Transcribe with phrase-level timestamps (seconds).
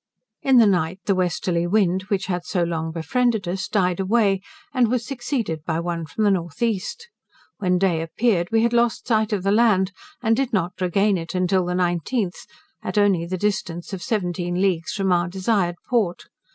[0.41, 4.41] In the night the westerly wind, which had so long befriended us, died away,
[4.73, 7.07] and was succeeded by one from the north east.
[7.59, 9.91] When day appeared we had lost sight of the land,
[10.23, 12.47] and did not regain it until the 19th,
[12.81, 16.25] at only the distance of 17 leagues from our desired port.